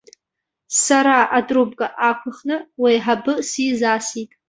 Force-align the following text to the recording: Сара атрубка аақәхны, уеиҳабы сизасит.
Сара 0.83 1.17
атрубка 1.37 1.87
аақәхны, 2.05 2.55
уеиҳабы 2.81 3.33
сизасит. 3.49 4.29